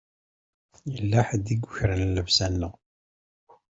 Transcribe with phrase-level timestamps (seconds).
[0.93, 2.73] Yella ḥedd i yukren llebsa-nneɣ.